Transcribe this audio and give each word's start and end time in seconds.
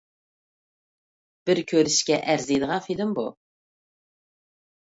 بىر 1.49 1.61
كۆرۈشكە 1.71 2.19
ئەرزىيدىغان 2.31 2.81
فىلىم 2.89 3.15
بۇ. 3.21 3.27